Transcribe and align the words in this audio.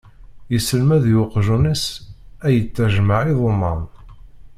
Yesselmed 0.53 1.03
i 1.11 1.15
uqjun-is 1.23 1.85
ad 2.47 2.51
yettajmaɛ 2.55 3.23
iḍumman. 3.31 3.81